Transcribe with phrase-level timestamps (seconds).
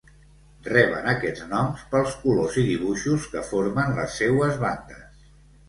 [0.67, 5.25] Reben aquests noms pels colors i dibuixos que formen les seues bandes.